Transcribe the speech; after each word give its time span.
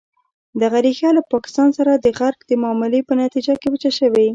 دغه 0.61 0.77
ریښه 0.85 1.09
له 1.17 1.21
پاکستان 1.31 1.69
سره 1.77 1.91
د 1.95 2.07
غرب 2.19 2.39
د 2.45 2.51
معاملې 2.63 2.99
په 3.07 3.13
نتیجه 3.23 3.53
کې 3.61 3.67
وچه 3.73 3.91
شوې. 3.99 4.27